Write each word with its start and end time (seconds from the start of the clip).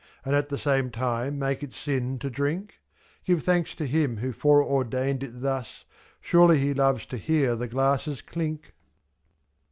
And 0.25 0.35
at 0.35 0.49
the 0.49 0.57
same 0.57 0.89
time 0.89 1.37
make 1.37 1.61
it 1.61 1.73
sin 1.73 2.17
to 2.17 2.29
drink? 2.31 2.79
7/. 3.21 3.25
Give 3.25 3.43
thanks 3.43 3.75
to 3.75 3.85
Him 3.85 4.17
who 4.17 4.31
foreordained 4.31 5.21
it 5.21 5.41
thus— 5.41 5.85
Surely 6.21 6.57
He 6.59 6.73
loves 6.73 7.05
to 7.05 7.17
hear 7.17 7.55
the 7.55 7.67
glasses 7.67 8.23
clink 8.23 8.73